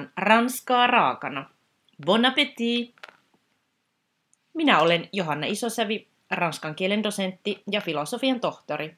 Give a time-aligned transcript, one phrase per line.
[0.00, 1.50] tarjoillaan ranskaa raakana.
[2.06, 2.94] Bon appétit!
[4.54, 8.96] Minä olen Johanna Isosävi, ranskan kielen dosentti ja filosofian tohtori.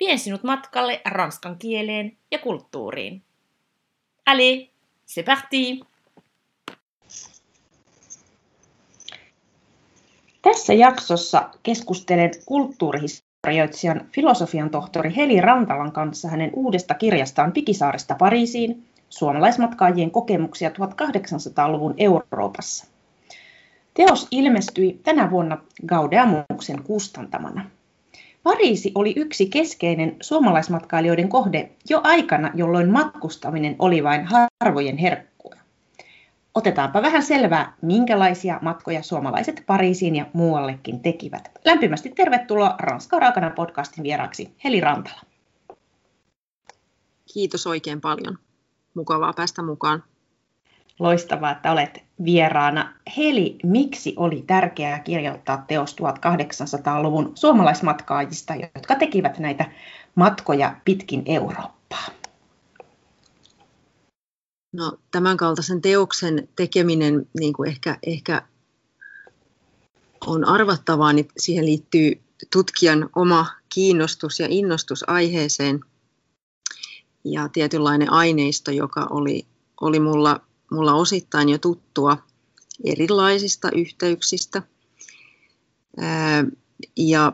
[0.00, 3.22] Vien sinut matkalle ranskan kieleen ja kulttuuriin.
[4.26, 4.68] Allez,
[5.06, 5.80] c'est parti!
[10.42, 20.10] Tässä jaksossa keskustelen kulttuurihistorioitsijan filosofian tohtori Heli Rantalan kanssa hänen uudesta kirjastaan Pikisaaresta Pariisiin, suomalaismatkaajien
[20.10, 22.86] kokemuksia 1800-luvun Euroopassa.
[23.94, 27.70] Teos ilmestyi tänä vuonna Gaudeamuksen kustantamana.
[28.42, 34.28] Pariisi oli yksi keskeinen suomalaismatkailijoiden kohde jo aikana, jolloin matkustaminen oli vain
[34.60, 35.54] harvojen herkkua.
[36.54, 41.50] Otetaanpa vähän selvää, minkälaisia matkoja suomalaiset Pariisiin ja muuallekin tekivät.
[41.64, 45.20] Lämpimästi tervetuloa Ranska Raakana podcastin vieraaksi Heli Rantala.
[47.34, 48.38] Kiitos oikein paljon.
[48.94, 50.04] Mukavaa päästä mukaan.
[50.98, 52.94] Loistavaa, että olet vieraana.
[53.16, 59.70] Heli, miksi oli tärkeää kirjoittaa teos 1800-luvun suomalaismatkaajista, jotka tekivät näitä
[60.14, 62.06] matkoja pitkin Eurooppaa?
[64.72, 68.42] No, tämän kaltaisen teoksen tekeminen niin kuin ehkä, ehkä
[70.26, 72.20] on arvattavaa, niin siihen liittyy
[72.52, 75.80] tutkijan oma kiinnostus ja innostus aiheeseen
[77.24, 79.46] ja tietynlainen aineisto, joka oli,
[79.80, 80.40] oli mulla
[80.72, 82.18] mulla osittain jo tuttua
[82.84, 84.62] erilaisista yhteyksistä.
[86.96, 87.32] Ja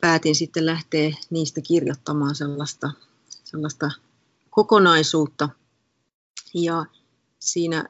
[0.00, 2.90] päätin sitten lähteä niistä kirjoittamaan sellaista,
[3.44, 3.90] sellaista
[4.50, 5.48] kokonaisuutta.
[6.54, 6.86] Ja
[7.38, 7.84] siinä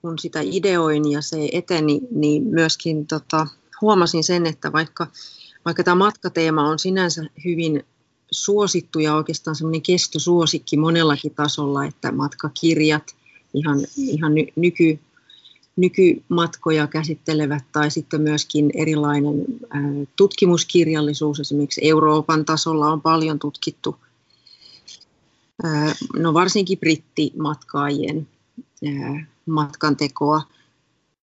[0.00, 3.46] kun sitä ideoin ja se eteni, niin myöskin tota,
[3.80, 5.06] huomasin sen, että vaikka,
[5.64, 7.84] vaikka tämä matkateema on sinänsä hyvin
[8.30, 13.16] suosittu ja oikeastaan semmoinen kestosuosikki monellakin tasolla, että matkakirjat,
[13.54, 14.98] ihan, ihan ny, nyky,
[15.76, 19.44] nykymatkoja käsittelevät tai sitten myöskin erilainen
[20.16, 23.96] tutkimuskirjallisuus, esimerkiksi Euroopan tasolla on paljon tutkittu,
[26.16, 28.28] no varsinkin brittimatkaajien
[29.46, 30.42] matkantekoa,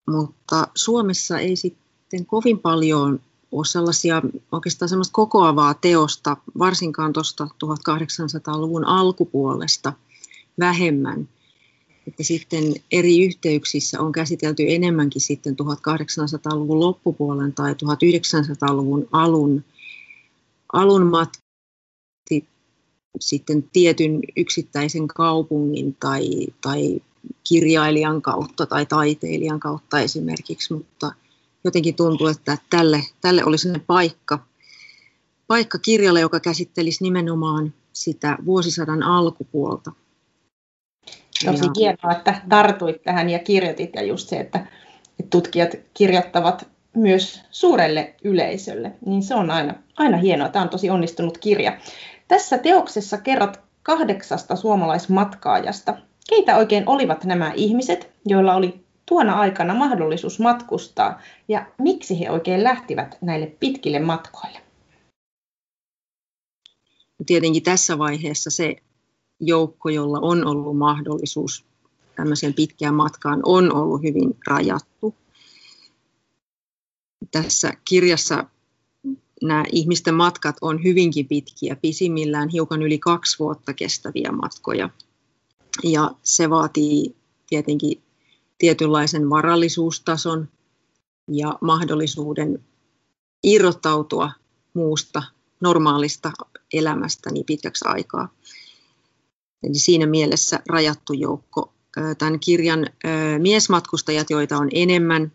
[0.08, 3.20] mutta Suomessa ei sitten kovin paljon
[3.54, 4.22] ole sellaisia
[4.52, 9.92] oikeastaan semmoista kokoavaa teosta, varsinkaan tuosta 1800-luvun alkupuolesta
[10.58, 11.28] vähemmän.
[12.06, 19.64] Että sitten eri yhteyksissä on käsitelty enemmänkin sitten 1800-luvun loppupuolen tai 1900-luvun alun,
[20.72, 22.48] alun matkati
[23.20, 27.00] sitten tietyn yksittäisen kaupungin tai, tai
[27.48, 31.12] kirjailijan kautta tai taiteilijan kautta esimerkiksi, mutta–
[31.64, 34.38] jotenkin tuntuu, että tälle, tälle oli sellainen paikka,
[35.46, 39.92] paikka kirjalle, joka käsittelisi nimenomaan sitä vuosisadan alkupuolta.
[41.44, 41.70] Tosi ja...
[41.76, 44.66] hienoa, että tartuit tähän ja kirjoitit ja just se, että
[45.30, 50.48] tutkijat kirjoittavat myös suurelle yleisölle, niin se on aina, aina hienoa.
[50.48, 51.78] Tämä on tosi onnistunut kirja.
[52.28, 55.96] Tässä teoksessa kerrot kahdeksasta suomalaismatkaajasta.
[56.28, 62.64] Keitä oikein olivat nämä ihmiset, joilla oli tuona aikana mahdollisuus matkustaa ja miksi he oikein
[62.64, 64.60] lähtivät näille pitkille matkoille?
[67.26, 68.76] Tietenkin tässä vaiheessa se
[69.40, 71.64] joukko, jolla on ollut mahdollisuus
[72.16, 75.14] tämmöiseen pitkään matkaan, on ollut hyvin rajattu.
[77.30, 78.44] Tässä kirjassa
[79.42, 84.90] nämä ihmisten matkat on hyvinkin pitkiä, pisimmillään hiukan yli kaksi vuotta kestäviä matkoja.
[85.82, 87.16] Ja se vaatii
[87.48, 88.03] tietenkin
[88.64, 90.48] tietynlaisen varallisuustason
[91.28, 92.64] ja mahdollisuuden
[93.42, 94.30] irrottautua
[94.74, 95.22] muusta
[95.60, 96.32] normaalista
[96.72, 98.28] elämästä niin pitkäksi aikaa.
[99.62, 101.72] Eli siinä mielessä rajattu joukko.
[102.18, 102.86] Tämän kirjan
[103.38, 105.32] miesmatkustajat, joita on enemmän,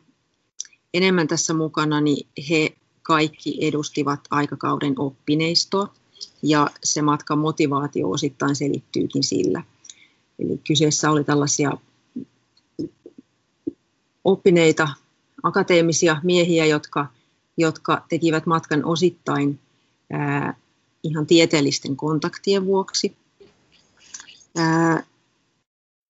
[0.94, 5.94] enemmän tässä mukana, niin he kaikki edustivat aikakauden oppineistoa
[6.44, 9.64] ja se matkan motivaatio osittain selittyykin sillä.
[10.40, 11.72] Eli kyseessä oli tällaisia
[14.24, 14.88] oppineita
[15.44, 17.08] akateemisia miehiä, jotka,
[17.58, 19.60] jotka tekivät matkan osittain
[20.12, 20.54] ää,
[21.04, 23.16] ihan tieteellisten kontaktien vuoksi.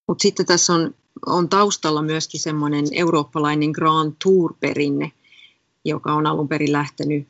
[0.07, 0.95] Mutta sitten tässä on,
[1.25, 5.11] on taustalla myöskin semmoinen eurooppalainen Grand Tour-perinne,
[5.85, 7.27] joka on alun perin lähtenyt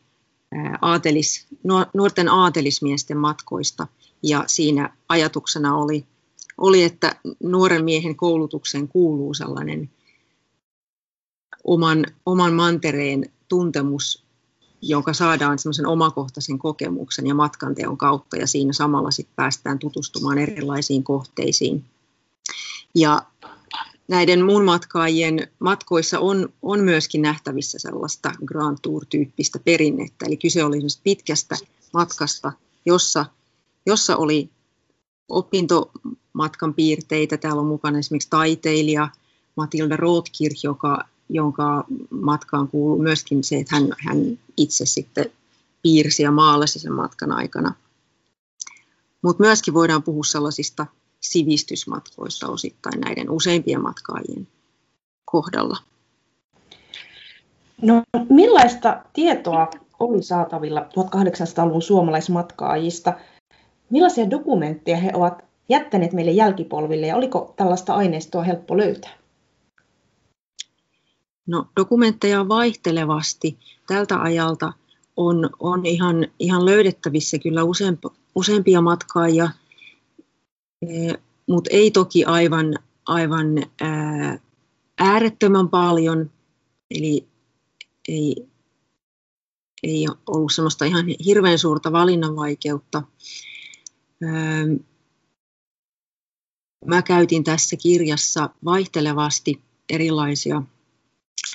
[0.81, 1.47] aatelis,
[1.93, 3.87] nuorten aatelismiesten matkoista.
[4.23, 6.05] Ja siinä ajatuksena oli,
[6.57, 9.89] oli, että nuoren miehen koulutukseen kuuluu sellainen
[11.63, 14.29] oman, oman mantereen tuntemus
[14.81, 21.03] jonka saadaan semmoisen omakohtaisen kokemuksen ja matkanteon kautta ja siinä samalla sitten päästään tutustumaan erilaisiin
[21.03, 21.85] kohteisiin.
[22.95, 23.21] Ja
[24.07, 30.77] näiden muun matkaajien matkoissa on, on myöskin nähtävissä sellaista Grand Tour-tyyppistä perinnettä, eli kyse oli
[31.03, 31.55] pitkästä
[31.93, 32.51] matkasta,
[32.85, 33.25] jossa,
[33.85, 34.49] jossa oli
[35.29, 37.37] opintomatkan piirteitä.
[37.37, 39.09] Täällä on mukana esimerkiksi taiteilija
[39.55, 45.25] Matilda Rothkirch, joka, jonka matkaan kuuluu myöskin se, että hän, hän itse sitten
[45.81, 47.73] piirsi ja maalasi sen matkan aikana.
[49.21, 50.85] Mutta myöskin voidaan puhua sellaisista
[51.21, 54.47] sivistysmatkoista osittain näiden useimpien matkaajien
[55.25, 55.77] kohdalla.
[57.81, 63.13] No, millaista tietoa oli saatavilla 1800-luvun suomalaismatkaajista?
[63.89, 69.18] Millaisia dokumentteja he ovat jättäneet meille jälkipolville ja oliko tällaista aineistoa helppo löytää?
[71.49, 73.57] No, dokumentteja vaihtelevasti
[73.87, 74.73] tältä ajalta
[75.17, 79.49] on, on ihan, ihan löydettävissä kyllä useampi, useampia matkaajia,
[80.81, 81.13] e,
[81.47, 82.75] mutta ei toki aivan,
[83.05, 83.45] aivan
[83.81, 84.39] ää,
[84.97, 86.31] äärettömän paljon.
[86.91, 87.27] Eli
[88.07, 88.35] ei,
[89.83, 93.03] ei ollut semmoista ihan hirveän suurta valinnanvaikeutta.
[96.85, 100.63] Mä käytin tässä kirjassa vaihtelevasti erilaisia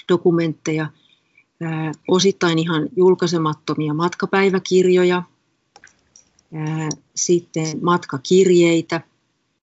[0.08, 0.86] dokumentteja,
[2.08, 5.22] osittain ihan julkaisemattomia matkapäiväkirjoja,
[7.14, 9.00] sitten matkakirjeitä,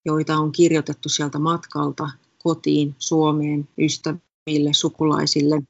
[0.04, 2.10] joita on kirjoitettu sieltä matkalta
[2.42, 5.62] kotiin, Suomeen, ystäville, sukulaisille.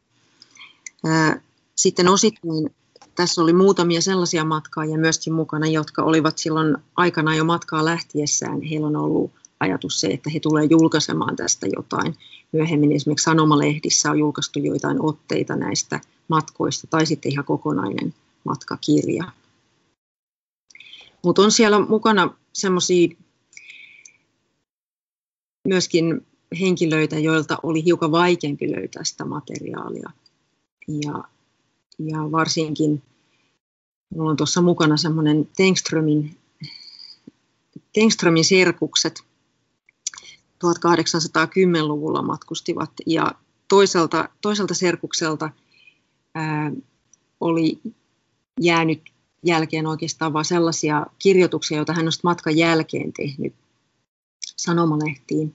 [1.76, 2.70] Sitten osittain
[3.14, 8.62] tässä oli muutamia sellaisia matkaajia myöskin mukana, jotka olivat silloin aikana jo matkaa lähtiessään.
[8.62, 9.30] Heillä on ollut
[9.62, 12.16] ajatus se, että he tulevat julkaisemaan tästä jotain.
[12.52, 18.14] Myöhemmin esimerkiksi sanomalehdissä on julkaistu joitain otteita näistä matkoista tai sitten ihan kokonainen
[18.44, 19.24] matkakirja.
[21.24, 23.08] Mutta on siellä mukana semmoisia
[25.68, 26.26] myöskin
[26.60, 30.10] henkilöitä, joilta oli hiukan vaikeampi löytää sitä materiaalia.
[30.88, 31.24] Ja
[31.98, 33.02] ja varsinkin
[34.10, 36.36] minulla on tuossa mukana semmoinen Tengströmin,
[37.92, 39.22] Tengströmin serkukset
[40.62, 43.32] 1810-luvulla matkustivat ja
[43.68, 45.50] toiselta, toiselta serkukselta
[46.34, 46.72] ää,
[47.40, 47.80] oli
[48.60, 49.02] jäänyt
[49.44, 53.54] jälkeen oikeastaan vain sellaisia kirjoituksia, joita hän on matkan jälkeen tehnyt
[54.56, 55.54] sanomalehtiin.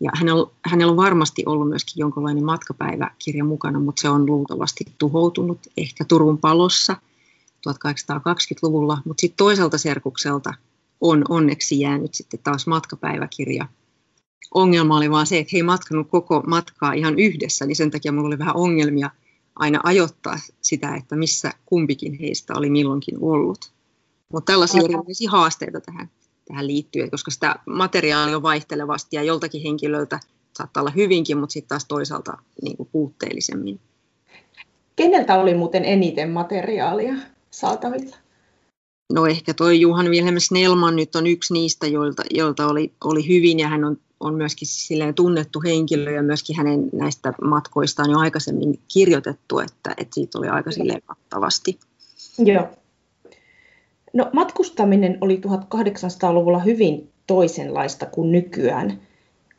[0.00, 5.58] Ja hänellä, hänellä on varmasti ollut myöskin jonkinlainen matkapäiväkirja mukana, mutta se on luultavasti tuhoutunut
[5.76, 6.96] ehkä Turun palossa
[7.68, 8.98] 1820-luvulla.
[9.04, 10.54] Mutta sitten toiselta serkukselta
[11.00, 13.68] on onneksi jäänyt sitten taas matkapäiväkirja.
[14.54, 18.12] Ongelma oli vaan se, että he ei matkanut koko matkaa ihan yhdessä, niin sen takia
[18.12, 19.10] minulla oli vähän ongelmia
[19.56, 23.72] aina ajoittaa sitä, että missä kumpikin heistä oli milloinkin ollut.
[24.32, 26.10] Mutta tällaisia erilaisia haasteita tähän
[26.48, 30.20] tähän liittyy, koska sitä materiaalia on vaihtelevasti ja joltakin henkilöltä
[30.52, 33.80] saattaa olla hyvinkin, mutta sitten taas toisaalta niin kuin puutteellisemmin.
[34.96, 37.14] Keneltä oli muuten eniten materiaalia
[37.50, 38.16] saatavilla?
[39.12, 43.58] No ehkä tuo Juhan Wilhelm Snellman nyt on yksi niistä, joilta, joilta oli, oli hyvin
[43.58, 48.80] ja hän on, on myöskin silleen tunnettu henkilö ja myöskin hänen näistä matkoistaan jo aikaisemmin
[48.92, 51.78] kirjoitettu, että, että siitä oli aika silleen kattavasti.
[52.38, 52.68] Joo.
[54.12, 59.00] No, matkustaminen oli 1800-luvulla hyvin toisenlaista kuin nykyään.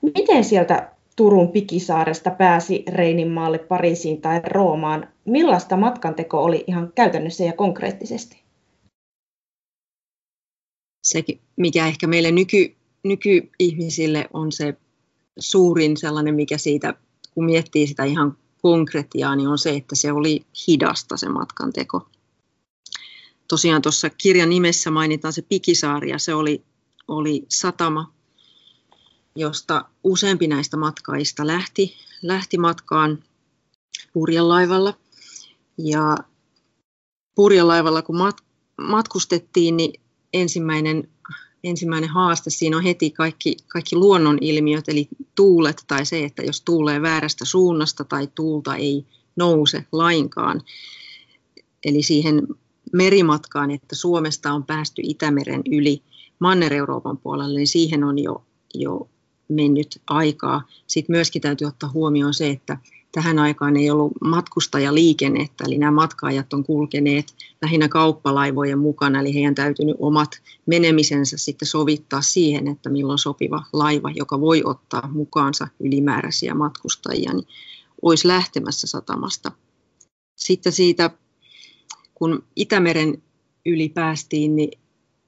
[0.01, 5.07] Miten sieltä Turun Pikisaaresta pääsi Reininmaalle, Pariisiin tai Roomaan?
[5.25, 8.43] Millaista matkanteko oli ihan käytännössä ja konkreettisesti?
[11.03, 11.24] Se,
[11.55, 12.75] mikä ehkä meille nyky,
[13.06, 14.74] nykyihmisille on se
[15.40, 16.94] suurin sellainen, mikä siitä,
[17.34, 22.08] kun miettii sitä ihan konkretiaa, niin on se, että se oli hidasta se matkanteko
[23.48, 26.64] tosiaan tuossa kirjan nimessä mainitaan se Pikisaari ja se oli,
[27.08, 28.14] oli satama,
[29.36, 33.24] josta useampi näistä matkaista lähti, lähti matkaan
[34.14, 34.94] purjelaivalla.
[35.78, 36.18] Ja
[37.36, 38.38] purjelaivalla kun mat,
[38.82, 40.02] matkustettiin, niin
[40.34, 41.10] ensimmäinen,
[41.65, 47.01] ensimmäinen haaste siinä on heti kaikki, kaikki luonnonilmiöt, eli tuulet tai se, että jos tuulee
[47.01, 49.05] väärästä suunnasta tai tuulta ei
[49.36, 50.62] nouse lainkaan.
[51.86, 52.48] Eli siihen
[52.93, 56.01] merimatkaan, että Suomesta on päästy Itämeren yli
[56.39, 58.43] Manner-Euroopan puolelle, niin siihen on jo,
[58.74, 59.10] jo
[59.48, 60.62] mennyt aikaa.
[60.88, 62.77] Sitten myöskin täytyy ottaa huomioon se, että
[63.15, 69.55] tähän aikaan ei ollut matkustajaliikennettä, eli nämä matkaajat on kulkeneet lähinnä kauppalaivojen mukana, eli heidän
[69.55, 76.53] täytynyt omat menemisensä sitten sovittaa siihen, että milloin sopiva laiva, joka voi ottaa mukaansa ylimääräisiä
[76.53, 77.48] matkustajia, niin
[78.01, 79.51] olisi lähtemässä satamasta.
[80.36, 81.10] Sitten siitä
[82.15, 83.24] kun Itämeren
[83.65, 84.79] yli päästiin, niin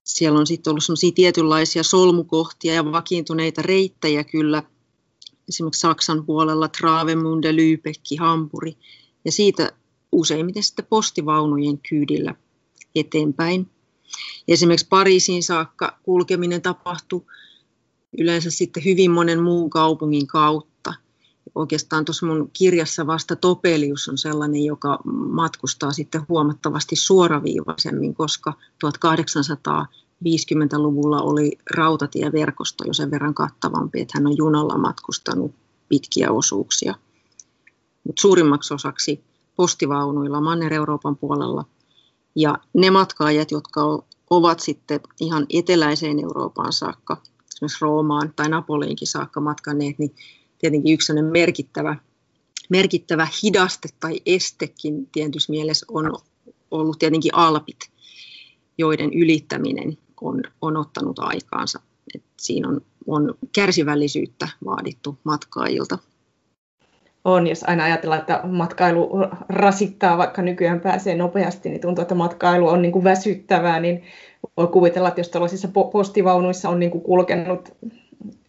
[0.03, 4.63] siellä on sitten ollut tietynlaisia solmukohtia ja vakiintuneita reittejä kyllä,
[5.47, 8.77] esimerkiksi Saksan puolella Travemünde, Lübeck, Hampuri,
[9.25, 9.71] ja siitä
[10.11, 12.35] useimmiten sitten postivaunujen kyydillä
[12.95, 13.69] eteenpäin.
[14.47, 17.25] Esimerkiksi Pariisiin saakka kulkeminen tapahtui
[18.17, 20.93] yleensä sitten hyvin monen muun kaupungin kautta.
[21.55, 24.99] Oikeastaan tuossa mun kirjassa vasta Topelius on sellainen, joka
[25.29, 28.53] matkustaa sitten huomattavasti suoraviivaisemmin, koska
[30.23, 35.51] 1850-luvulla oli rautatieverkosto jo sen verran kattavampi, että hän on junalla matkustanut
[35.89, 36.95] pitkiä osuuksia.
[38.03, 39.23] Mutta suurimmaksi osaksi
[39.55, 41.65] postivaunuilla Manner-Euroopan puolella.
[42.35, 47.21] Ja ne matkaajat, jotka ovat sitten ihan eteläiseen Eurooppaan saakka,
[47.53, 50.15] esimerkiksi Roomaan tai Napoliinkin saakka matkanneet, niin
[50.57, 51.95] tietenkin yksi merkittävä,
[52.69, 56.13] merkittävä hidaste tai estekin tietysti mielessä on
[56.71, 57.79] ollut tietenkin Alpit,
[58.77, 61.79] joiden ylittäminen on, on ottanut aikaansa.
[62.15, 65.97] Et siinä on, on kärsivällisyyttä vaadittu matkaajilta
[67.27, 69.09] on, jos aina ajatellaan, että matkailu
[69.49, 74.03] rasittaa, vaikka nykyään pääsee nopeasti, niin tuntuu, että matkailu on niin kuin väsyttävää, niin
[74.57, 77.73] voi kuvitella, että jos tällaisissa postivaunuissa on niin kuin kulkenut,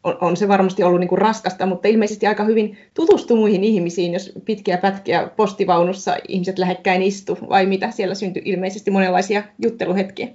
[0.05, 4.13] on, on se varmasti ollut niin kuin raskasta, mutta ilmeisesti aika hyvin tutustu muihin ihmisiin,
[4.13, 10.29] jos pitkiä pätkiä postivaunussa ihmiset lähekkäin istu, vai mitä siellä syntyi ilmeisesti monenlaisia jutteluhetkiä.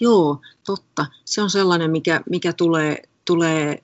[0.00, 1.06] Joo, totta.
[1.24, 3.82] Se on sellainen, mikä, mikä tulee, tulee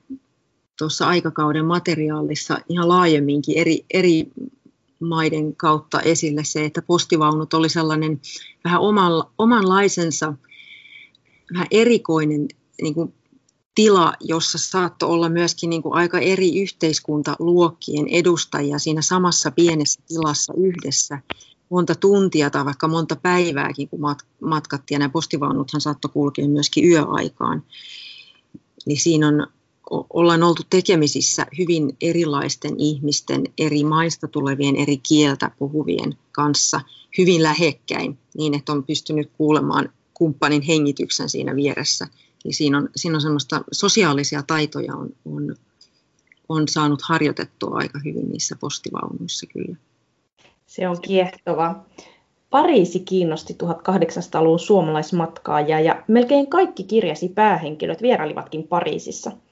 [0.78, 4.30] tuossa aikakauden materiaalissa ihan laajemminkin eri, eri
[5.00, 8.20] maiden kautta esille se, että postivaunut oli sellainen
[8.64, 10.34] vähän oman, omanlaisensa,
[11.52, 12.48] vähän erikoinen
[12.82, 13.14] niin kuin
[13.74, 20.52] tila, jossa saattoi olla myöskin niin kuin aika eri yhteiskuntaluokkien edustajia siinä samassa pienessä tilassa
[20.56, 21.18] yhdessä
[21.72, 24.00] monta tuntia tai vaikka monta päivääkin, kun
[24.40, 24.94] matkattiin.
[24.94, 27.62] Ja nämä postivaunuthan saattoi kulkea myöskin yöaikaan.
[28.86, 29.46] Eli siinä on
[29.90, 36.80] ollaan oltu tekemisissä hyvin erilaisten ihmisten, eri maista tulevien, eri kieltä puhuvien kanssa
[37.18, 42.08] hyvin lähekkäin, niin että on pystynyt kuulemaan kumppanin hengityksen siinä vieressä.
[42.44, 45.56] Eli siinä on, siinä on semmoista sosiaalisia taitoja on, on,
[46.48, 49.76] on saanut harjoitettua aika hyvin niissä postivaunuissa kyllä.
[50.72, 51.74] Se on kiehtova.
[52.50, 59.32] Pariisi kiinnosti 1800-luvun suomalaismatkaajaa ja melkein kaikki kirjasi päähenkilöt vierailivatkin Pariisissa–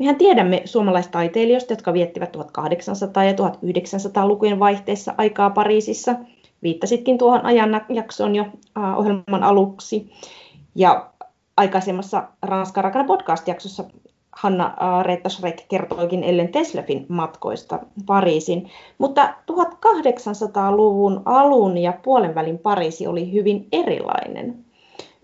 [0.00, 2.40] Mehän tiedämme suomalaistaiteilijoista, jotka viettivät 1800-
[3.24, 6.14] ja 1900-lukujen vaihteessa aikaa Pariisissa.
[6.62, 8.44] Viittasitkin tuohon ajanjaksoon jo
[8.96, 10.12] ohjelman aluksi.
[10.74, 11.10] Ja
[11.56, 13.84] aikaisemmassa Ranskan rakana podcast-jaksossa
[14.32, 23.32] Hanna Reetta Schreck kertoikin Ellen Teslefin matkoista Pariisin, mutta 1800-luvun alun ja puolenvälin Pariisi oli
[23.32, 24.64] hyvin erilainen.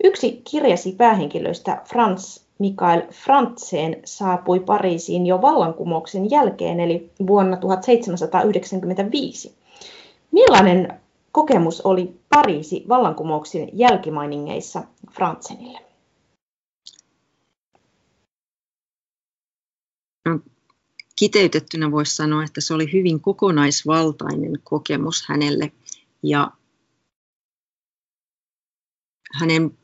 [0.03, 9.55] Yksi kirjasi päähenkilöistä Franz Mikael Frantzen saapui Pariisiin jo vallankumouksen jälkeen, eli vuonna 1795.
[10.31, 10.99] Millainen
[11.31, 15.86] kokemus oli Pariisi vallankumouksen jälkimainingeissa Frantzenille?
[21.19, 25.71] Kiteytettynä voisi sanoa, että se oli hyvin kokonaisvaltainen kokemus hänelle
[26.23, 26.51] ja
[29.33, 29.77] hänen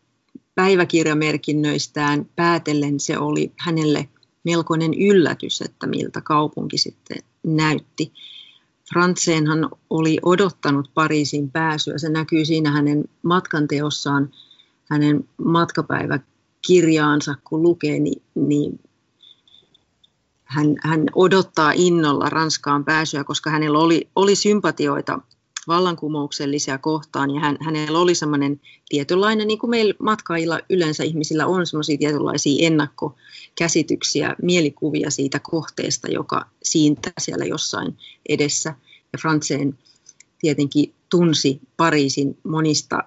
[0.55, 4.09] päiväkirjamerkinnöistään päätellen se oli hänelle
[4.43, 8.13] melkoinen yllätys, että miltä kaupunki sitten näytti.
[8.93, 11.97] Frantseenhan oli odottanut Pariisin pääsyä.
[11.97, 14.31] Se näkyy siinä hänen matkanteossaan,
[14.89, 18.79] hänen matkapäiväkirjaansa, kun lukee, niin, niin
[20.53, 25.19] hän, hän odottaa innolla Ranskaan pääsyä, koska hänellä oli, oli sympatioita
[25.67, 31.65] vallankumouksellisia kohtaan ja hän, hänellä oli semmoinen tietynlainen, niin kuin meillä matkaajilla yleensä ihmisillä on
[31.65, 37.97] semmoisia tietynlaisia ennakkokäsityksiä, mielikuvia siitä kohteesta, joka siintää siellä jossain
[38.29, 38.75] edessä.
[39.13, 39.77] Ja Frantseen
[40.39, 43.03] tietenkin tunsi Pariisin monista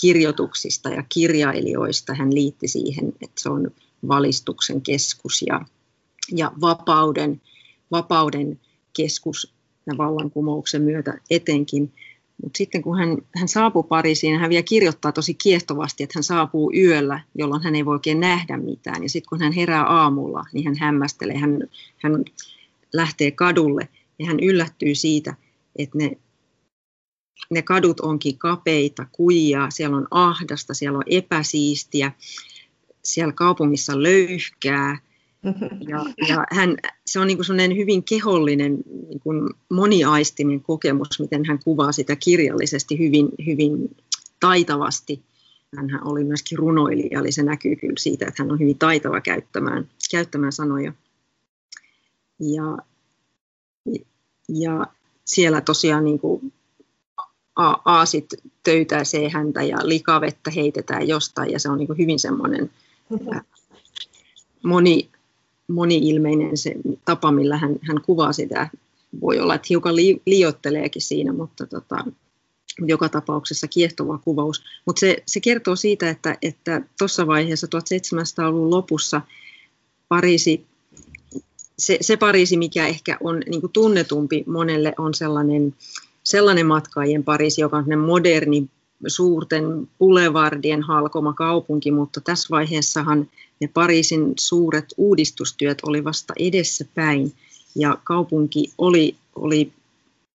[0.00, 2.14] kirjoituksista ja kirjailijoista.
[2.14, 3.70] Hän liitti siihen, että se on
[4.08, 5.60] valistuksen keskus ja,
[6.32, 7.40] ja vapauden,
[7.90, 8.60] vapauden
[8.92, 9.54] keskus
[9.86, 11.92] ja vallankumouksen myötä etenkin.
[12.42, 16.72] Mutta sitten kun hän, hän saapuu Pariisiin, hän vielä kirjoittaa tosi kiehtovasti, että hän saapuu
[16.74, 19.02] yöllä, jolloin hän ei voi oikein nähdä mitään.
[19.02, 21.58] Ja sitten kun hän herää aamulla, niin hän hämmästelee, hän,
[21.98, 22.24] hän
[22.92, 25.34] lähtee kadulle ja hän yllättyy siitä,
[25.76, 26.10] että ne,
[27.50, 32.12] ne kadut onkin kapeita, kuijaa, siellä on ahdasta, siellä on epäsiistiä,
[33.04, 34.98] siellä kaupungissa löyhkää,
[35.88, 36.76] ja, ja hän,
[37.06, 42.98] se on niin kuin hyvin kehollinen, niin kuin moniaistinen kokemus, miten hän kuvaa sitä kirjallisesti
[42.98, 43.96] hyvin, hyvin
[44.40, 45.22] taitavasti.
[45.76, 49.88] Hän oli myöskin runoilija, eli se näkyy kyllä siitä, että hän on hyvin taitava käyttämään,
[50.10, 50.92] käyttämään sanoja.
[52.40, 52.78] Ja,
[54.48, 54.86] ja
[55.24, 56.52] siellä tosiaan niin kuin
[57.84, 58.26] aasit
[58.62, 62.70] töytäisee häntä ja likavettä heitetään jostain ja se on niin kuin hyvin semmoinen
[64.64, 65.08] moni,
[65.68, 68.68] moni-ilmeinen se tapa, millä hän, hän kuvaa sitä.
[69.20, 70.22] Voi olla, että hiukan li,
[70.98, 72.04] siinä, mutta tota,
[72.80, 74.62] joka tapauksessa kiehtova kuvaus.
[74.86, 76.10] Mutta se, se kertoo siitä,
[76.42, 79.20] että tuossa vaiheessa 1700-luvun lopussa
[80.08, 80.66] Pariisi,
[81.78, 85.74] se, se Pariisi, mikä ehkä on niin tunnetumpi monelle, on sellainen,
[86.22, 88.68] sellainen matkaajien Pariisi, joka on moderni,
[89.06, 93.28] suurten boulevardien halkoma kaupunki, mutta tässä vaiheessahan
[93.60, 97.32] ne Pariisin suuret uudistustyöt oli vasta edessäpäin
[97.76, 99.72] ja kaupunki oli, oli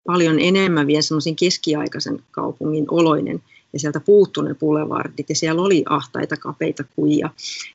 [0.06, 3.44] paljon enemmän vielä semmoisen keskiaikaisen kaupungin oloinen
[3.74, 7.30] ja sieltä puuttui ne boulevardit ja siellä oli ahtaita kapeita kujia.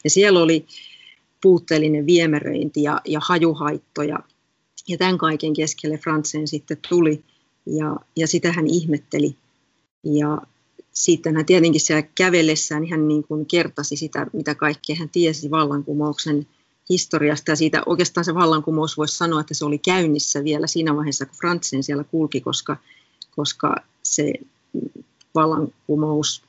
[0.04, 0.66] Ja siellä oli
[1.42, 4.18] puutteellinen viemäröinti ja, ja hajuhaittoja.
[4.88, 7.22] Ja tämän kaiken keskelle Frantseen sitten tuli
[7.66, 9.36] ja, ja sitä hän ihmetteli.
[10.04, 10.38] Ja
[10.92, 16.46] sitten hän tietenkin siellä kävellessään hän niin kuin kertasi sitä, mitä kaikkea hän tiesi vallankumouksen
[16.88, 17.52] historiasta.
[17.52, 21.36] Ja siitä oikeastaan se vallankumous voisi sanoa, että se oli käynnissä vielä siinä vaiheessa, kun
[21.36, 22.76] Frantsen siellä kulki, koska,
[23.36, 24.32] koska se
[25.34, 26.42] vallankumous,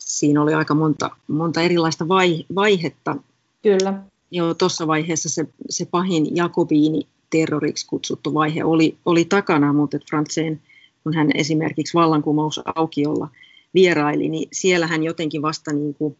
[0.00, 3.16] siinä oli aika monta, monta erilaista vai, vaihetta.
[3.62, 4.02] Kyllä.
[4.30, 10.60] Joo, tuossa vaiheessa se, se pahin Jakobiini terroriksi kutsuttu vaihe oli, oli takana, mutta Frantseen
[11.04, 13.28] kun hän esimerkiksi vallankumousaukiolla
[13.74, 16.16] vieraili, niin siellä hän jotenkin vasta niin kuin,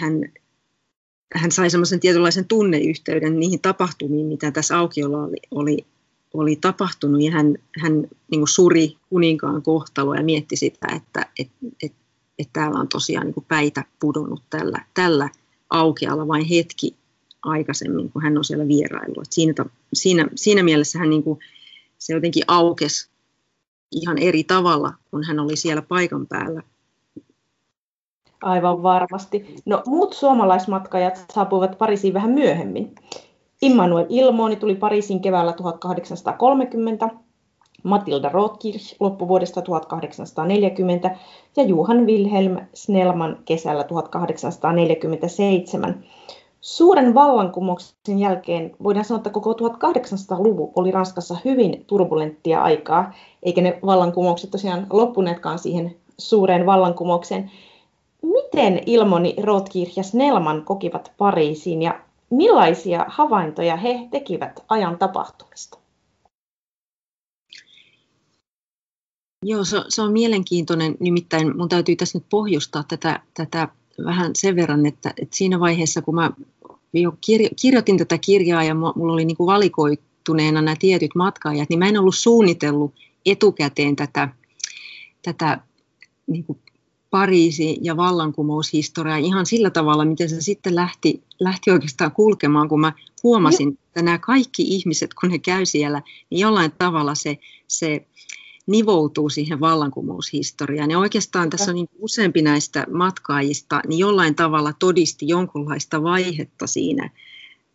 [0.00, 0.12] hän,
[1.34, 5.86] hän sai semmoisen tietynlaisen tunneyhteyden niihin tapahtumiin, mitä tässä aukiolla oli, oli,
[6.34, 7.92] oli tapahtunut, ja hän, hän
[8.30, 11.48] niin kuin suri kuninkaan kohtalo ja mietti sitä, että et,
[11.82, 11.92] et,
[12.38, 15.28] et täällä on tosiaan niin kuin päitä pudonnut tällä, tällä
[15.70, 16.96] aukealla vain hetki
[17.42, 19.22] aikaisemmin, kun hän on siellä vierailu.
[19.30, 19.54] siinä,
[19.92, 21.38] siinä, siinä mielessä hän niin kuin,
[21.98, 23.10] se jotenkin aukesi
[23.92, 26.62] ihan eri tavalla, kun hän oli siellä paikan päällä.
[28.42, 29.56] Aivan varmasti.
[29.66, 32.94] No, muut suomalaismatkajat saapuivat Pariisiin vähän myöhemmin.
[33.62, 37.10] Immanuel Ilmoni tuli Pariisiin keväällä 1830,
[37.82, 41.16] Matilda Rothkirch loppuvuodesta 1840
[41.56, 46.04] ja Johan Wilhelm Snellman kesällä 1847.
[46.66, 53.78] Suuren vallankumouksen jälkeen voidaan sanoa, että koko 1800-luvu oli Ranskassa hyvin turbulenttia aikaa, eikä ne
[53.86, 57.50] vallankumoukset tosiaan loppuneetkaan siihen suureen vallankumoukseen.
[58.22, 62.00] Miten Ilmoni, Rothkirch ja Snellman kokivat Pariisin ja
[62.30, 65.78] millaisia havaintoja he tekivät ajan tapahtumista?
[69.42, 70.96] Joo, se, se on mielenkiintoinen.
[71.00, 73.68] Nimittäin mun täytyy tässä nyt pohjustaa tätä, tätä
[74.04, 76.30] vähän sen verran, että, että siinä vaiheessa, kun mä
[77.20, 81.88] kirjo, kirjoitin tätä kirjaa ja mulla oli niin kuin valikoituneena nämä tietyt matkaajat, niin mä
[81.88, 82.94] en ollut suunnitellut
[83.26, 84.28] etukäteen tätä,
[85.22, 85.60] tätä
[86.26, 86.58] niin kuin
[87.10, 92.92] Pariisi- ja vallankumoushistoriaa ihan sillä tavalla, miten se sitten lähti, lähti oikeastaan kulkemaan, kun mä
[93.22, 98.06] huomasin, että nämä kaikki ihmiset, kun he käy siellä, niin jollain tavalla se, se
[98.66, 100.90] nivoutuu siihen vallankumoushistoriaan.
[100.90, 107.10] Ja oikeastaan tässä on niin useampi näistä matkaajista, niin jollain tavalla todisti jonkunlaista vaihetta siinä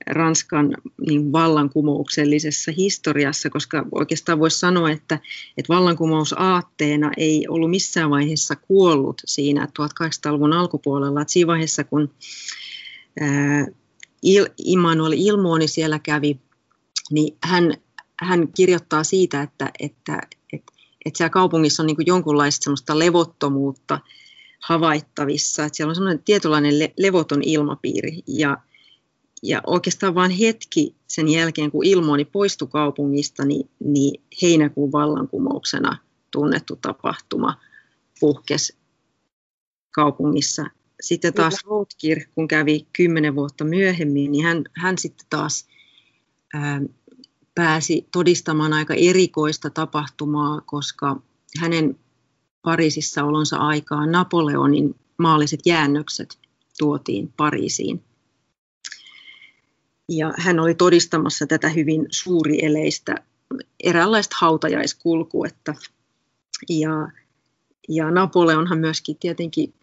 [0.08, 0.78] Ranskan
[1.08, 5.20] niin vallankumouksellisessa historiassa, koska oikeastaan voisi sanoa, että,
[5.58, 11.22] että vallankumous aatteena ei ollut missään vaiheessa kuollut siinä 1800-luvun alkupuolella.
[11.22, 12.14] Että siinä vaiheessa, kun
[14.58, 16.40] Immanuel Ilmoni siellä kävi,
[17.12, 17.74] niin hän,
[18.22, 20.22] hän kirjoittaa siitä, että, että,
[21.06, 24.00] että siellä kaupungissa on niin kuin jonkunlaista semmoista levottomuutta
[24.62, 28.58] havaittavissa, että siellä on semmoinen tietynlainen le- levoton ilmapiiri ja,
[29.44, 35.98] ja oikeastaan vain hetki sen jälkeen, kun Ilmoni poistui kaupungista, niin, niin heinäkuun vallankumouksena
[36.32, 37.58] tunnettu tapahtuma
[38.20, 38.78] puhkesi
[39.92, 40.66] kaupungissa.
[41.02, 45.68] Sitten taas Rothkir, kun kävi kymmenen vuotta myöhemmin, niin hän, hän sitten taas
[46.54, 46.82] ää,
[47.62, 51.22] pääsi todistamaan aika erikoista tapahtumaa, koska
[51.60, 52.00] hänen
[52.62, 56.40] Pariisissa olonsa aikaan Napoleonin maalliset jäännökset
[56.78, 58.04] tuotiin Pariisiin.
[60.10, 63.16] Ja hän oli todistamassa tätä hyvin suurieleistä
[63.84, 65.76] eräänlaista hautajaiskulkuetta.
[66.70, 67.12] Ja,
[67.90, 69.74] ja Napoleonhan myöskin tietenkin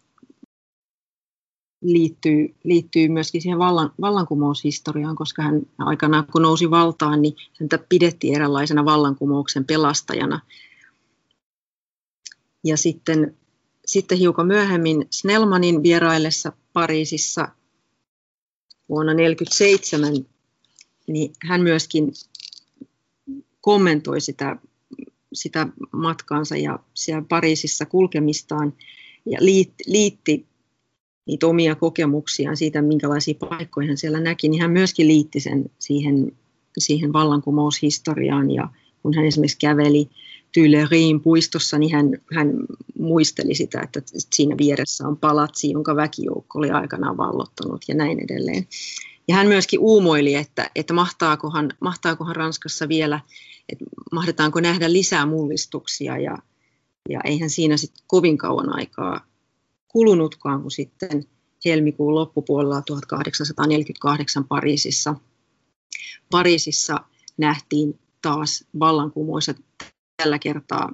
[1.81, 8.35] liittyy, liittyy myöskin siihen vallan, vallankumoushistoriaan, koska hän aikanaan kun nousi valtaan, niin häntä pidettiin
[8.35, 10.41] eräänlaisena vallankumouksen pelastajana.
[12.63, 13.37] Ja sitten,
[13.85, 17.47] sitten hiukan myöhemmin Snellmanin vieraillessa Pariisissa
[18.89, 20.13] vuonna 1947,
[21.07, 22.11] niin hän myöskin
[23.61, 24.55] kommentoi sitä,
[25.33, 28.73] sitä matkaansa ja siellä Pariisissa kulkemistaan
[29.25, 30.45] ja liitti, liitti
[31.29, 36.31] niitä omia kokemuksiaan siitä, minkälaisia paikkoja hän siellä näki, niin hän myöskin liitti sen siihen,
[36.77, 38.69] siihen vallankumoushistoriaan ja
[39.01, 40.09] kun hän esimerkiksi käveli
[40.53, 42.53] Tuilerien puistossa, niin hän, hän
[42.99, 44.01] muisteli sitä, että
[44.35, 48.67] siinä vieressä on palatsi, jonka väkijoukko oli aikanaan vallottanut ja näin edelleen.
[49.27, 53.19] Ja hän myöskin uumoili, että, että mahtaakohan, mahtaakohan Ranskassa vielä,
[53.69, 56.37] että mahdetaanko nähdä lisää mullistuksia ja,
[57.09, 59.29] ja eihän siinä sitten kovin kauan aikaa
[59.89, 61.23] kulunutkaan, kun sitten
[61.65, 65.15] helmikuun loppupuolella 1848 Pariisissa,
[66.31, 66.99] Pariisissa
[67.37, 69.51] nähtiin taas vallankumous.
[70.17, 70.93] Tällä kertaa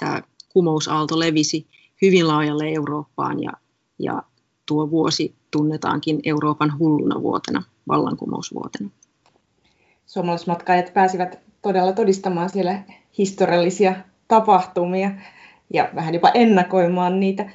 [0.00, 1.66] tämä kumousaalto levisi
[2.02, 3.52] hyvin laajalle Eurooppaan ja,
[3.98, 4.22] ja
[4.66, 8.90] tuo vuosi tunnetaankin Euroopan hulluna vuotena, vallankumousvuotena.
[10.06, 12.82] Suomalaismatkaajat pääsivät todella todistamaan siellä
[13.18, 13.94] historiallisia
[14.28, 15.10] tapahtumia
[15.74, 17.50] ja vähän jopa ennakoimaan niitä.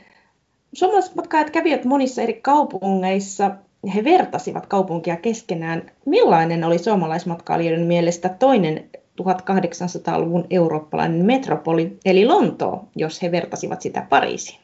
[0.73, 3.43] Suomalaismatkaajat kävivät monissa eri kaupungeissa
[3.85, 5.91] ja he vertasivat kaupunkia keskenään.
[6.05, 8.89] Millainen oli suomalaismatkailijoiden mielestä toinen
[9.21, 14.59] 1800-luvun eurooppalainen metropoli, eli Lontoo, jos he vertasivat sitä Pariisiin?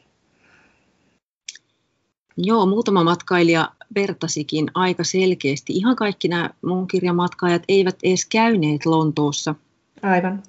[2.36, 5.72] Joo, muutama matkailija vertasikin aika selkeästi.
[5.72, 9.54] Ihan kaikki nämä mun kirjamatkaajat eivät edes käyneet Lontoossa.
[10.02, 10.42] Aivan.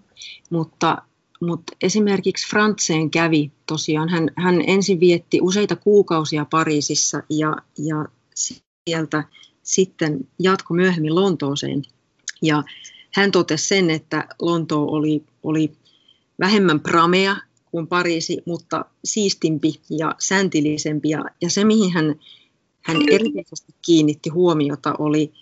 [0.49, 0.97] Mutta,
[1.45, 4.09] mutta esimerkiksi Frantseen kävi tosiaan.
[4.09, 8.05] Hän, hän ensin vietti useita kuukausia Pariisissa ja, ja
[8.35, 9.23] sieltä
[9.63, 11.83] sitten jatko myöhemmin Lontooseen.
[12.41, 12.63] Ja
[13.13, 15.71] hän totesi sen, että Lontoo oli, oli
[16.39, 17.35] vähemmän pramea
[17.71, 21.09] kuin Pariisi, mutta siistimpi ja säntillisempi.
[21.09, 22.15] Ja, ja se, mihin hän,
[22.81, 25.33] hän erityisesti kiinnitti huomiota, oli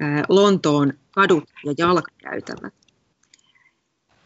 [0.00, 2.74] ää, Lontoon kadut ja jalkakäytävät.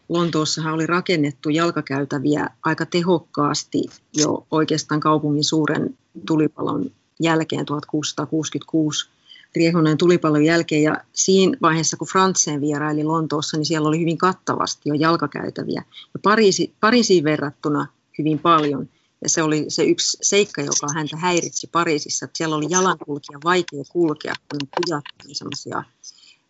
[0.09, 9.09] Lontoossahan oli rakennettu jalkakäytäviä aika tehokkaasti jo oikeastaan kaupungin suuren tulipalon jälkeen 1666
[9.55, 10.83] riehuneen tulipalon jälkeen.
[10.83, 15.83] Ja siinä vaiheessa, kun Frantseen vieraili Lontoossa, niin siellä oli hyvin kattavasti jo jalkakäytäviä.
[16.13, 17.87] Ja Pariisi, Pariisiin verrattuna
[18.17, 18.89] hyvin paljon.
[19.23, 23.83] Ja se oli se yksi seikka, joka häntä häiritsi Pariisissa, että siellä oli jalankulkija vaikea
[23.89, 25.83] kulkea, kun kujat semmoisia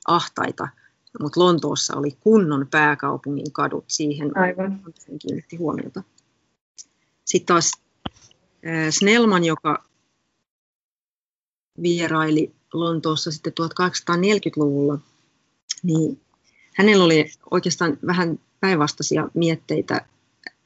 [0.08, 0.68] ahtaita,
[1.20, 4.82] mutta Lontoossa oli kunnon pääkaupungin kadut, siihen Aivan.
[5.22, 6.04] kiinnitti huomiota.
[7.26, 7.72] Sitten taas
[8.90, 9.84] Snellman, joka
[11.82, 13.54] vieraili Lontoossa sitten
[14.12, 15.00] 1840-luvulla,
[15.84, 16.22] niin
[16.74, 20.06] hänellä oli oikeastaan vähän päinvastaisia mietteitä.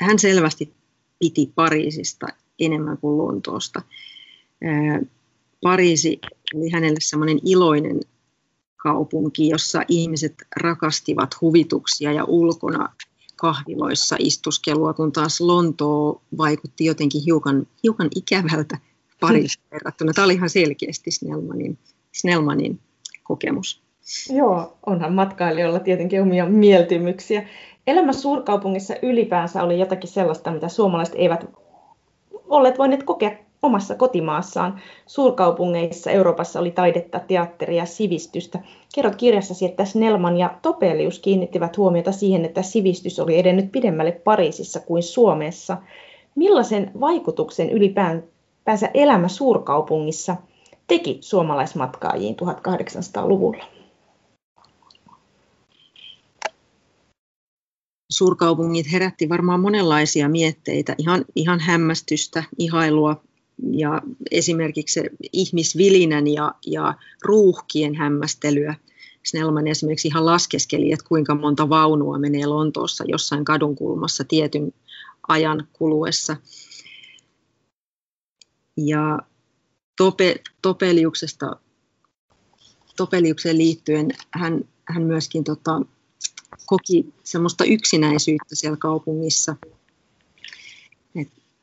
[0.02, 0.74] Hän selvästi
[1.20, 2.28] piti Pariisista
[2.60, 3.82] enemmän kuin Lontoosta.
[5.62, 6.20] Pariisi
[6.56, 8.00] oli hänelle semmoinen iloinen
[8.80, 12.90] kaupunki, jossa ihmiset rakastivat huvituksia ja ulkona
[13.36, 18.78] kahviloissa istuskelua, kun taas Lontoo vaikutti jotenkin hiukan, hiukan ikävältä
[19.20, 20.14] Pariisiin verrattuna.
[20.14, 21.78] Tämä oli ihan selkeästi Snellmanin,
[22.12, 22.80] Snellmanin
[23.24, 23.82] kokemus.
[24.30, 27.48] Joo, onhan matkailijoilla tietenkin omia mieltymyksiä.
[27.88, 31.46] Elämä suurkaupungissa ylipäänsä oli jotakin sellaista, mitä suomalaiset eivät
[32.48, 34.82] olleet voineet kokea omassa kotimaassaan.
[35.08, 38.60] Suurkaupungeissa Euroopassa oli taidetta, teatteria, sivistystä.
[38.96, 44.80] Kerrot kirjassasi, että Snellman ja Topelius kiinnittivät huomiota siihen, että sivistys oli edennyt pidemmälle Pariisissa
[44.80, 45.78] kuin Suomessa.
[46.36, 48.28] Millaisen vaikutuksen ylipäänsä
[48.66, 50.36] päänsä elämä suurkaupungissa
[50.88, 53.66] teki suomalaismatkaajiin 1800-luvulla?
[58.12, 63.22] Suurkaupungit herätti varmaan monenlaisia mietteitä, ihan, ihan hämmästystä, ihailua
[63.72, 65.00] ja esimerkiksi
[65.34, 68.76] ihmisvilinän ja, ja ruuhkien hämmästelyä.
[69.26, 74.74] Snellman esimerkiksi ihan laskeskeli, että kuinka monta vaunua menee Lontoossa jossain kadunkulmassa tietyn
[75.28, 76.38] ajan kuluessa.
[78.78, 79.20] Ja
[79.98, 81.56] Tope, Topeliuksesta,
[82.98, 85.82] Topeliukseen liittyen hän, hän myöskin tota,
[86.66, 89.56] koki semmoista yksinäisyyttä siellä kaupungissa.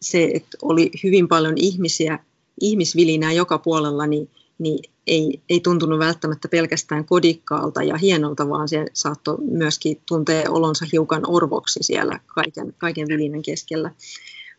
[0.03, 2.19] Se, että oli hyvin paljon ihmisiä,
[2.61, 8.85] ihmisvilinää joka puolella, niin, niin ei, ei tuntunut välttämättä pelkästään kodikkaalta ja hienolta, vaan se
[8.93, 13.91] saattoi myöskin tuntea olonsa hiukan orvoksi siellä kaiken, kaiken vilinän keskellä.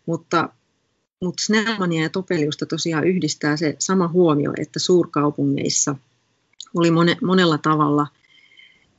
[0.06, 0.50] Mutta
[1.24, 5.96] mutta Snellmania ja Topeliusta tosiaan yhdistää se sama huomio, että suurkaupungeissa
[6.76, 8.08] oli mone, monella tavalla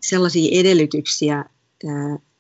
[0.01, 1.44] sellaisia edellytyksiä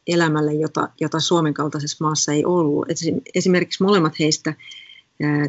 [0.08, 2.86] elämälle, jota, jota Suomen kaltaisessa maassa ei ollut.
[3.34, 4.54] Esimerkiksi molemmat heistä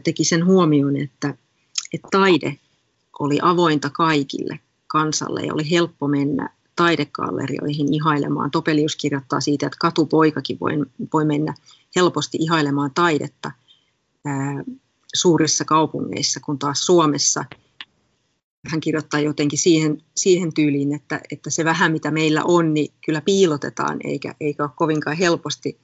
[0.04, 1.34] teki sen huomioon, että,
[1.94, 2.58] että taide
[3.20, 8.52] oli avointa kaikille kansalle ja oli helppo mennä taidegallerioihin ihailemaan.
[8.52, 10.74] Topelius kirjoittaa siitä, että katupoikakin voi,
[11.14, 11.54] voi mennä
[11.96, 13.52] helposti ihailemaan taidetta
[14.26, 14.64] ää,
[15.16, 17.46] suurissa kaupungeissa, kun taas Suomessa
[18.68, 23.22] hän kirjoittaa jotenkin siihen, siihen tyyliin, että, että se vähän mitä meillä on, niin kyllä
[23.22, 25.80] piilotetaan, eikä, eikä ole kovinkaan helposti,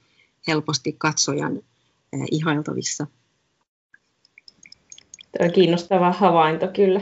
[0.46, 1.62] helposti katsojan
[2.12, 3.06] ää, ihailtavissa.
[5.32, 7.00] Tämä on kiinnostava havainto kyllä.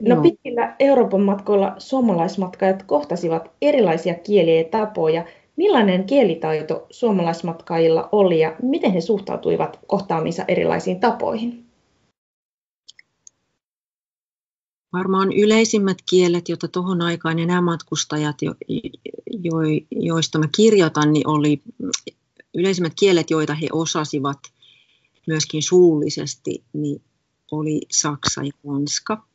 [0.00, 5.24] No no pitkillä Euroopan matkoilla suomalaismatkajat kohtasivat erilaisia kieliä ja tapoja.
[5.56, 11.69] Millainen kielitaito suomalaismatkaajilla oli ja miten he suhtautuivat kohtaamissa erilaisiin tapoihin?
[14.92, 18.54] Varmaan yleisimmät kielet, joita tuohon aikaan ja nämä matkustajat, jo,
[19.28, 19.52] jo,
[19.90, 21.62] joista mä kirjoitan, niin oli
[22.54, 24.38] yleisimmät kielet, joita he osasivat
[25.26, 27.02] myöskin suullisesti, niin
[27.50, 29.26] oli saksa ja ranska.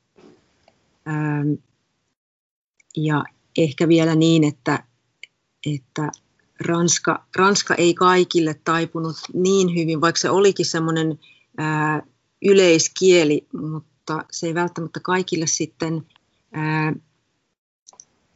[1.07, 1.53] Ähm,
[2.97, 3.23] ja
[3.57, 4.83] ehkä vielä niin, että,
[5.65, 6.11] että
[6.59, 11.19] Ranska, Ranska ei kaikille taipunut niin hyvin, vaikka se olikin semmoinen
[11.57, 12.01] ää,
[12.45, 13.94] yleiskieli, mutta
[14.31, 16.05] se ei välttämättä kaikille sitten
[16.51, 16.93] ää,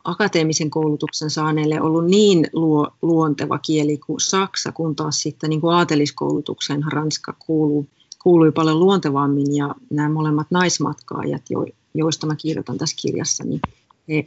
[0.03, 5.75] akateemisen koulutuksen saaneille ollut niin luo, luonteva kieli kuin saksa, kun taas sitten niin kuin
[5.75, 7.87] aateliskoulutuksen ranska kuuluu,
[8.23, 13.61] kuului paljon luontevammin ja nämä molemmat naismatkaajat, jo, joista mä kirjoitan tässä kirjassa, niin
[14.07, 14.25] he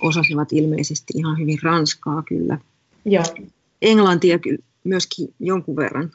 [0.00, 2.58] osasivat ilmeisesti ihan hyvin ranskaa kyllä.
[3.04, 3.22] Ja.
[3.82, 6.10] Englantia kyllä myöskin jonkun verran.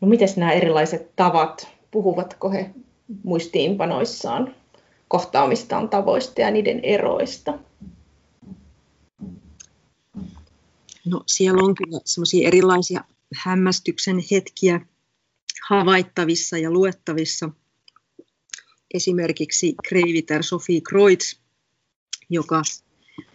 [0.00, 2.70] No miten nämä erilaiset tavat, puhuvatko he
[3.22, 4.54] muistiinpanoissaan
[5.08, 7.58] kohtaamistaan tavoista ja niiden eroista?
[11.06, 14.80] No siellä on kyllä semmoisia erilaisia hämmästyksen hetkiä
[15.68, 17.50] havaittavissa ja luettavissa.
[18.94, 21.34] Esimerkiksi kreiviter Sophie Kreutz,
[22.30, 22.62] joka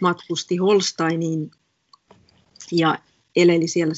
[0.02, 1.52] matkusti Holsteiniin
[2.72, 3.00] ja
[3.36, 3.94] eleli siellä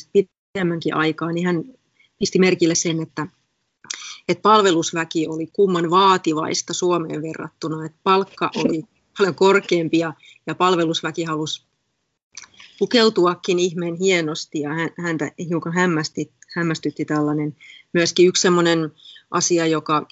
[0.54, 1.77] pidemmänkin aikaa, niin hän
[2.20, 3.28] pisti merkille sen, että,
[4.28, 8.84] että palvelusväki oli kumman vaativaista Suomeen verrattuna, että palkka oli
[9.18, 10.14] paljon korkeampi ja,
[10.48, 11.68] ja palvelusväki halusi
[12.80, 14.60] pukeutuakin ihmeen hienosti.
[14.60, 14.70] Ja
[15.04, 17.56] häntä hiukan hämmästi, hämmästytti tällainen.
[17.94, 18.92] Myöskin yksi sellainen
[19.32, 20.08] asia, joka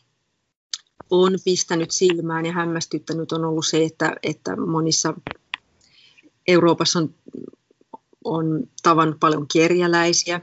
[1.10, 5.14] on pistänyt silmään ja hämmästyttänyt on ollut se, että, että monissa
[6.48, 7.16] Euroopassa on,
[8.24, 10.42] on tavannut paljon kerjäläisiä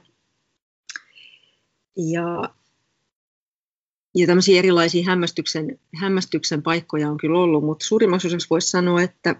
[1.96, 2.54] ja,
[4.14, 9.36] ja tämmöisiä erilaisia hämmästyksen, hämmästyksen paikkoja on kyllä ollut, mutta suurimmassa osassa voisi sanoa, että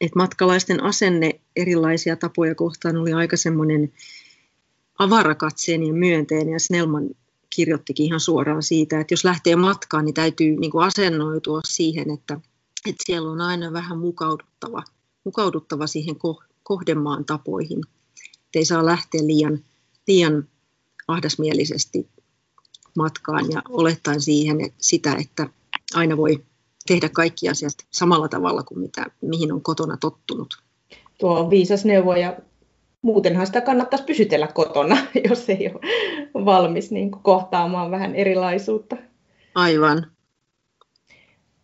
[0.00, 3.92] että matkalaisten asenne erilaisia tapoja kohtaan oli aika semmoinen
[4.98, 7.10] avarakatseinen ja myönteinen ja Snellman
[7.50, 12.40] kirjoittikin ihan suoraan siitä, että jos lähtee matkaan, niin täytyy niin kuin asennoitua siihen, että,
[12.88, 14.82] että siellä on aina vähän mukauduttava,
[15.24, 16.16] mukauduttava siihen
[16.62, 17.78] kohdemaan tapoihin.
[18.34, 19.58] Et ei saa lähteä liian,
[20.06, 20.48] liian
[21.08, 22.08] ahdasmielisesti
[22.96, 25.46] matkaan ja olettaen siihen että sitä, että
[25.94, 26.44] aina voi
[26.86, 30.62] tehdä kaikki asiat samalla tavalla kuin mitä, mihin on kotona tottunut.
[31.18, 32.36] Tuo on viisas neuvo ja
[33.02, 34.96] muutenhan sitä kannattaisi pysytellä kotona,
[35.28, 38.96] jos ei ole valmis niin kuin kohtaamaan vähän erilaisuutta.
[39.54, 40.06] Aivan.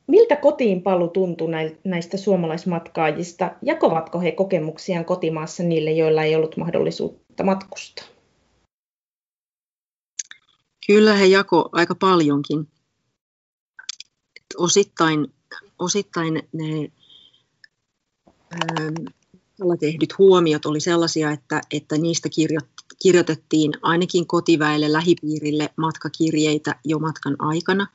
[0.07, 1.50] Miltä kotiin palu tuntui
[1.85, 3.50] näistä suomalaismatkaajista?
[3.62, 8.19] Jakovatko he kokemuksiaan kotimaassa niille, joilla ei ollut mahdollisuutta matkustaa?
[10.90, 12.68] Kyllä he jako aika paljonkin
[14.57, 15.35] osittain,
[15.79, 16.92] osittain ne
[18.50, 18.90] ää,
[19.81, 22.61] tehdyt huomiot oli sellaisia, että, että niistä kirjo,
[23.03, 27.87] kirjoitettiin ainakin kotiväelle, lähipiirille matkakirjeitä jo matkan aikana.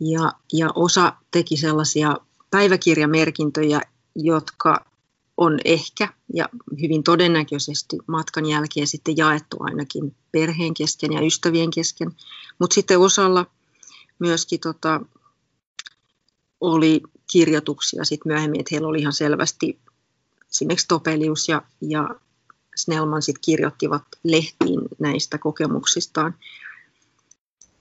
[0.00, 2.16] Ja, ja osa teki sellaisia
[2.50, 3.80] päiväkirjamerkintöjä,
[4.14, 4.91] jotka
[5.36, 6.48] on ehkä ja
[6.80, 12.12] hyvin todennäköisesti matkan jälkeen sitten jaettu ainakin perheen kesken ja ystävien kesken.
[12.58, 13.46] Mutta sitten osalla
[14.18, 15.00] myöskin tota,
[16.60, 19.78] oli kirjoituksia sitten myöhemmin, että heillä oli ihan selvästi
[20.50, 22.08] esimerkiksi Topelius ja, ja
[22.76, 26.34] Snellman sit kirjoittivat lehtiin näistä kokemuksistaan.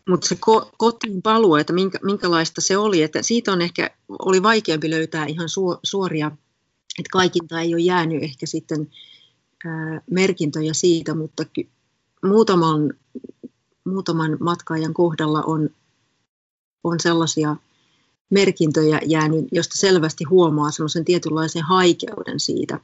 [0.09, 4.43] Mutta se ko- kotiin paluu, että minkä, minkälaista se oli, että siitä on ehkä, oli
[4.43, 6.31] vaikeampi löytää ihan su- suoria,
[6.99, 8.89] että kaikilta ei ole jäänyt ehkä sitten
[9.65, 11.43] ää, merkintöjä siitä, mutta
[12.25, 12.93] muutaman,
[13.86, 15.69] muutaman matkaajan kohdalla on,
[16.84, 17.56] on sellaisia
[18.30, 22.75] merkintöjä jäänyt, josta selvästi huomaa semmoisen tietynlaisen haikeuden siitä,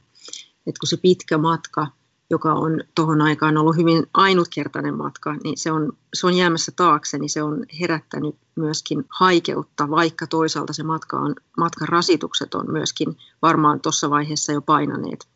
[0.66, 1.86] että kun se pitkä matka,
[2.30, 7.18] joka on tuohon aikaan ollut hyvin ainutkertainen matka, niin se on, se on jäämässä taakse,
[7.18, 13.16] niin se on herättänyt myöskin haikeutta, vaikka toisaalta se matka on, matkan rasitukset on myöskin
[13.42, 15.28] varmaan tuossa vaiheessa jo painaneet.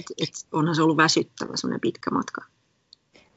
[0.00, 2.44] Et, et onhan se ollut väsyttävä semmoinen pitkä matka.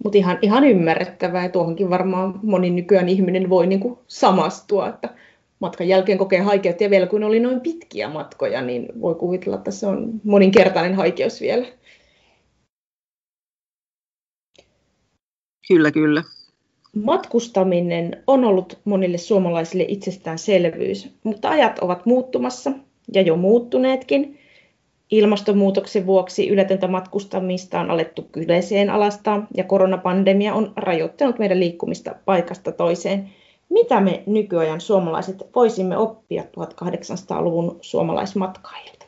[0.04, 5.15] Mutta ihan, ihan ymmärrettävää, ja tuohonkin varmaan moni nykyään ihminen voi niinku samastua, että
[5.60, 9.71] matkan jälkeen kokee haikeutta, ja vielä kun oli noin pitkiä matkoja, niin voi kuvitella, että
[9.71, 11.67] se on moninkertainen haikeus vielä.
[15.67, 16.24] Kyllä, kyllä.
[16.95, 22.71] Matkustaminen on ollut monille suomalaisille itsestäänselvyys, mutta ajat ovat muuttumassa
[23.13, 24.38] ja jo muuttuneetkin.
[25.12, 32.71] Ilmastonmuutoksen vuoksi yletöntä matkustamista on alettu kyleiseen alastaa ja koronapandemia on rajoittanut meidän liikkumista paikasta
[32.71, 33.30] toiseen.
[33.69, 39.00] Mitä me nykyajan suomalaiset voisimme oppia 1800-luvun suomalaismatkaajilta?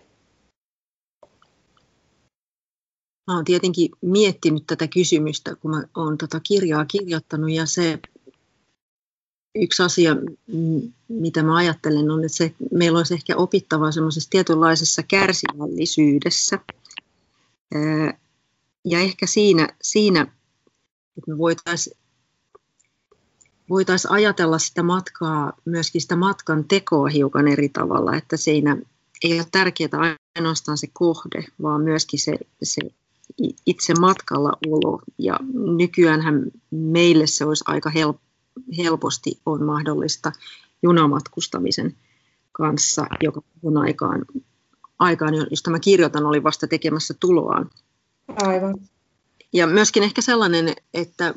[3.27, 7.99] Mä olen tietenkin miettinyt tätä kysymystä, kun mä olen tätä kirjaa kirjoittanut ja se
[9.55, 10.15] yksi asia,
[11.07, 16.59] mitä mä ajattelen, on, että se, meillä olisi ehkä opittavaa semmoisessa tietynlaisessa kärsivällisyydessä.
[18.85, 20.21] Ja ehkä siinä, siinä
[21.17, 21.97] että me voitaisiin
[23.69, 28.77] voitais ajatella sitä matkaa, myöskin sitä matkan tekoa hiukan eri tavalla, että siinä
[29.23, 32.81] ei ole tärkeää ainoastaan se kohde, vaan myöskin se, se
[33.65, 35.01] itse matkalla olo.
[35.17, 35.39] Ja
[35.77, 36.41] nykyäänhän
[36.71, 38.23] meille se olisi aika helppo
[38.77, 40.31] helposti on mahdollista
[40.83, 41.95] junamatkustamisen
[42.51, 44.25] kanssa, joka on aikaan,
[44.99, 47.69] aikaan, jos tämä kirjoitan, oli vasta tekemässä tuloaan.
[48.27, 48.75] Aivan.
[49.53, 51.33] Ja myöskin ehkä sellainen, että,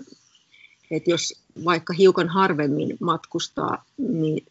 [0.91, 4.47] että jos vaikka hiukan harvemmin matkustaa, niin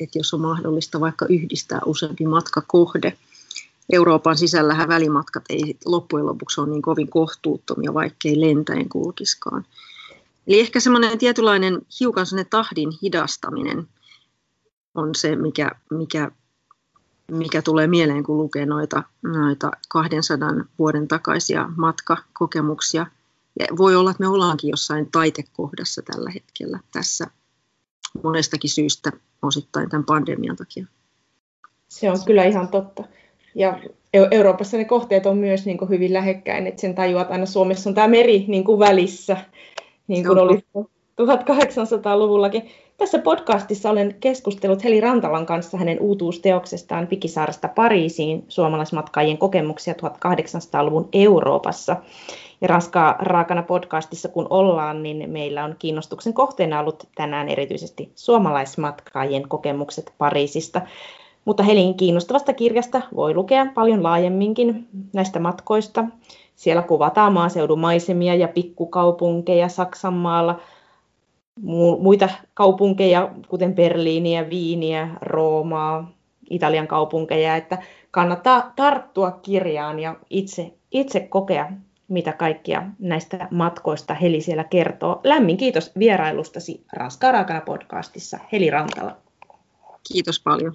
[0.00, 3.18] että jos on mahdollista vaikka yhdistää useampi matkakohde.
[3.92, 9.64] Euroopan sisällähän välimatkat ei loppujen lopuksi ole niin kovin kohtuuttomia, vaikkei lentäen kulkiskaan.
[10.46, 13.88] Eli ehkä semmoinen tietynlainen hiukan semmoinen tahdin hidastaminen
[14.94, 16.30] on se, mikä, mikä,
[17.30, 20.48] mikä tulee mieleen, kun lukee noita, noita 200
[20.78, 23.06] vuoden takaisia matkakokemuksia.
[23.60, 27.26] Ja voi olla, että me ollaankin jossain taitekohdassa tällä hetkellä tässä
[28.22, 30.86] monestakin syystä osittain tämän pandemian takia.
[31.88, 33.04] Se on kyllä ihan totta.
[33.54, 33.78] Ja
[34.30, 37.94] Euroopassa ne kohteet on myös niin kuin hyvin lähekkäin, että sen tajuat aina Suomessa on
[37.94, 39.36] tämä meri niin kuin välissä
[40.08, 40.64] niin kuin oli
[41.20, 42.68] 1800-luvullakin.
[42.96, 51.96] Tässä podcastissa olen keskustellut Heli Rantalan kanssa hänen uutuusteoksestaan Pikisaaresta Pariisiin suomalaismatkaajien kokemuksia 1800-luvun Euroopassa.
[52.60, 59.48] Ja Ranskaa raakana podcastissa kun ollaan, niin meillä on kiinnostuksen kohteena ollut tänään erityisesti suomalaismatkaajien
[59.48, 60.80] kokemukset Pariisista.
[61.50, 66.04] Mutta Helin kiinnostavasta kirjasta voi lukea paljon laajemminkin näistä matkoista
[66.56, 70.60] siellä kuvataan maaseudun maisemia ja pikkukaupunkeja Saksanmaalla,
[72.00, 76.12] muita kaupunkeja, kuten Berliiniä, Viiniä, Roomaa,
[76.50, 77.78] Italian kaupunkeja, että
[78.10, 81.72] kannattaa tarttua kirjaan ja itse, itse kokea,
[82.08, 85.20] mitä kaikkia näistä matkoista Heli siellä kertoo.
[85.24, 89.16] Lämmin kiitos vierailustasi Ranskaa raakana podcastissa Heli Rantala.
[90.12, 90.74] Kiitos paljon.